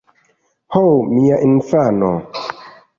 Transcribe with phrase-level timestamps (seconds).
[0.77, 0.81] Ho,
[1.13, 2.13] mia infano!